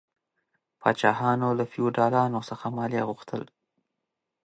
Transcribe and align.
پاچاهانو 0.81 1.47
له 1.59 1.65
فیوډالانو 1.71 2.39
څخه 2.49 2.65
مالیه 2.77 3.03
غوښتل. 3.09 3.43